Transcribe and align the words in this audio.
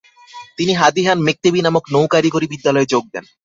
তিনি 0.57 0.73
হাদিহান 0.73 1.17
মেক্তেবি 1.27 1.59
নামক 1.61 1.83
নৌ 1.93 2.03
কারিগরি 2.13 2.47
বিদ্যালয়ে 2.53 2.91
যোগ 2.93 3.03
দেন। 3.13 3.25